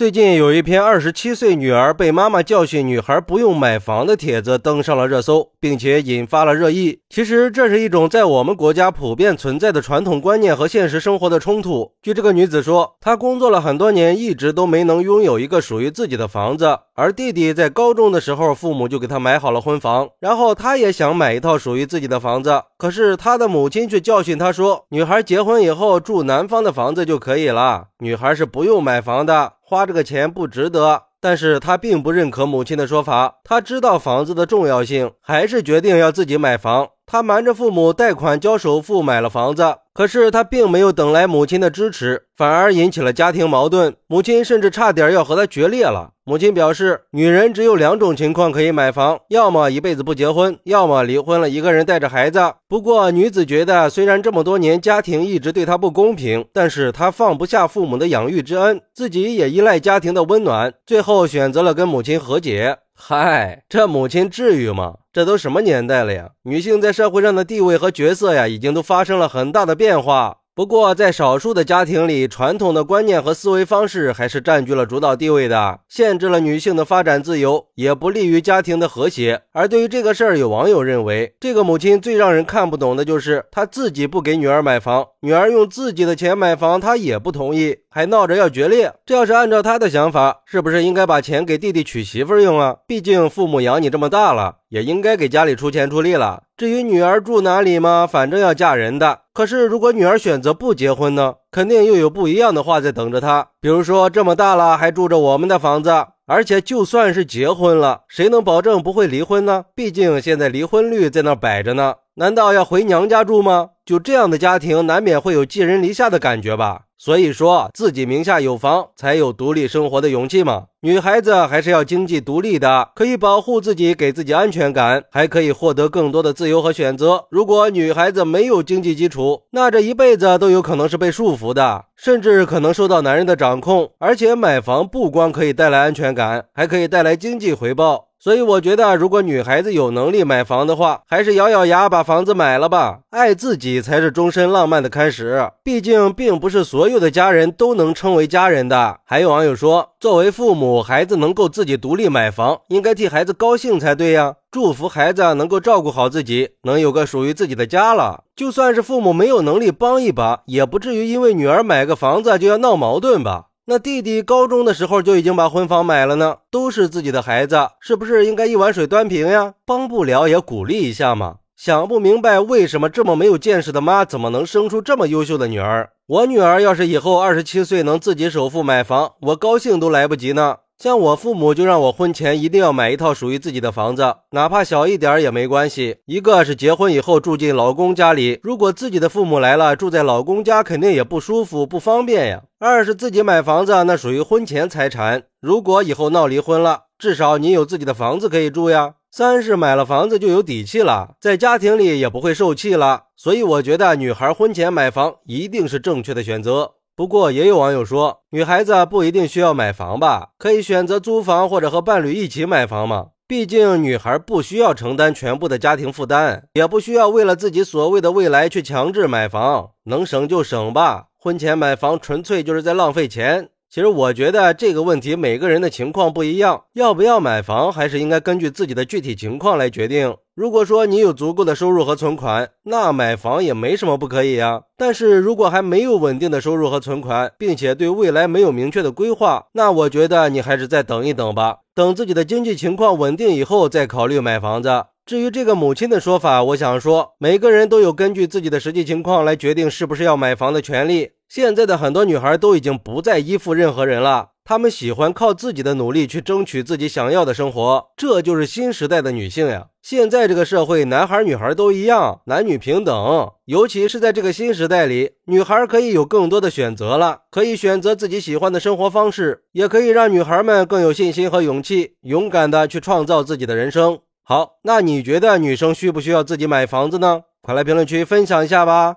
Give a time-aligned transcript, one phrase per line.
[0.00, 7.00] 最近有一篇二十七岁女儿被妈妈教训女孩不用买房的帖子登上了热搜，并且引发了热议。
[7.10, 11.92] 其实这是一种在我们国家普遍存在的传统观念和现实生活的冲突。
[12.00, 16.78] 据这个女子说，她工作了很多年，一直都没能拥有一个属于自己的房子。
[16.94, 22.62] 而弟弟在高中的时候，父母就给他买好了婚房，然后她也想买一套属于自己的房子。
[22.78, 33.36] 可是她的母亲却教训她说：“女孩结婚以后住男方的房子就可以了，女孩是不用买房的。”花这个钱不值得，但是他并不认可母亲的说法。
[33.44, 36.88] 他知道房子的重要性，还是决定要自己买房。
[37.06, 39.62] 他瞒着父母贷款交首付买了房子。
[40.00, 43.94] 可是他并没有等来母亲的支持，反而引起了家庭矛盾。
[44.06, 46.12] 母亲甚至差点要和他决裂了。
[46.24, 52.40] 母亲表示，女人只有两种情况可以买房：要么一辈子不结婚，要么离婚了，一个人带着孩子。
[52.66, 62.78] 不过，女子觉得虽然这么多年家庭一直对她不公平，但是她放不下父母的养育之恩，自己也依赖家庭的温暖，最后选择了跟母亲和解。
[63.02, 64.98] 嗨，这母亲至于吗？
[65.10, 66.32] 这都什么年代了呀？
[66.42, 70.39] 女性在社会上的地位和角色呀，已经都发生了很大的变化。
[70.52, 79.42] 不过，在少数的家庭里，传统的观念和思维方式还是占据了主导地位的，限制了女性的发展自由，也不利于家庭的和谐。
[79.52, 88.92] 而对于这个事儿，有网友认为，这个母亲最让人看不懂的就是她自己不给女儿买房，女儿用自己的钱买房，她也不同意，还闹着要决裂。
[89.06, 92.76] 这要是按照她的想法，是不是应该把钱给弟弟娶媳妇用啊？
[92.86, 94.56] 毕竟父母养你这么大了。
[94.70, 96.44] 也应该给家里出钱出力了。
[96.56, 99.20] 至于女儿住哪里嘛，反正要嫁人的。
[99.32, 103.48] 可是如果女儿选择不结婚呢，肯定又有不一样的话在等着他。
[103.60, 105.90] 比如说，这么大了还住着我们的房子，
[106.26, 109.64] 而且就算是结婚了，谁能保证不会离婚呢？
[109.74, 111.94] 毕竟现在离婚率在那摆着呢。
[112.14, 113.70] 难道要回娘家住吗？
[113.84, 116.82] 就这样的家庭，难免会有寄人篱下的感觉吧。
[116.98, 120.64] 所以说自己名下有房，才有独立生活的勇气嘛。
[120.82, 127.24] 女孩子还是要经济独立的，可以保护自己，给自己安全感，还可以获得更多的自由和选择。
[127.30, 131.89] 如果女孩子没有经济基础，那这一辈子都有可能是被束缚服的。
[132.02, 133.90] 甚至可能受到男人的掌控。
[133.98, 138.06] 而且买房不光可以带来安全感，还可以带来经济回报。
[138.22, 143.00] 所以我觉得，如果女孩子有能力买房的话，还是咬咬牙把房子买了吧。
[143.10, 145.50] 爱自己才是终身浪漫的开始。
[145.64, 148.98] 毕竟，并不是所有的家人都能称为家人的。
[149.06, 154.34] 还有网友说，作为父母，孩子能够自己独立买房，应该替孩子高兴才对呀。
[154.50, 158.24] 祝福孩子能够照顾好自己，能有个属于自己的家了。
[158.36, 163.46] 就算是父母没有能力帮一把，也不至于因为女儿买个房子就要闹矛盾吧。
[163.66, 169.54] 那弟弟高中的时候就已经把婚房买了呢，都是自己的孩子，是不是应该一碗水端平呀？
[169.64, 171.36] 帮不了也鼓励一下嘛。
[171.56, 175.90] 想不明白为什么这么没有见识的妈怎么能生出这么优秀的女儿？
[176.06, 180.56] 我女儿要是以后二十七岁能自己首付买房，我高兴都来不及呢。
[180.80, 185.98] 像我父母就让我婚前一定要买一套属于自己的房子，哪怕小一点儿也没关系。
[186.06, 192.44] 一个是结婚以后住进老公家里，如果自己的父母来了，住在老公家肯定也不舒服、不方便呀。
[192.58, 198.94] 二是自己买房子，那属于婚前财产，如果以后闹离婚了，至少你有自己的房子可以住呀。
[199.10, 203.02] 三是买了房子就有底气了，在家庭里也不会受气了。
[203.14, 206.76] 所以我觉得女孩婚前买房一定是正确的选择。
[207.00, 213.06] 不过也有网友说，女孩子不一定需要买房吧，可以选择租房或者和伴侣一起买房嘛。
[213.26, 221.06] 毕竟女孩不需要承担全部的家庭负担，也不需要为了自己所谓的未来去强制买房，能省就省吧。
[221.18, 223.48] 婚前买房纯粹就是在浪费钱。
[223.72, 230.16] 其实我觉得这个问题每个人的情况不一样，要不要买房还是应该根据自己的具体情况来决定。
[230.34, 234.62] 如果说你有足够的收入和存款，那买房也没什么不可以呀。
[234.76, 244.86] 但是如果还没有稳定的收入和存款，并且对未来没有明确的规划，那我觉得你还是再等一等吧，等自己的经济情况稳定以后再考虑买房子。
[245.06, 251.10] 至于这个母亲的说法，我想说，每个人都有根据自己的实际情况来决定是不是要买房的权利。
[251.30, 259.68] 现在的很多女孩都已经不再依附任何人了，她们喜欢靠自己的努力去争取自己想要的生活，这就是新时代的女性呀。
[259.80, 263.30] 现在这个社会，男孩女孩都一样，男女平等。
[263.44, 274.00] 尤其是在这个新时代里，女孩可以有更多的选择了，可以选择自己喜欢的生活方式，也可以让女孩们更有信心和勇气，勇敢的去创造自己的人生。
[274.24, 277.22] 好，那你觉得女生需不需要自己买房子呢？
[277.40, 278.96] 快来评论区分享一下吧！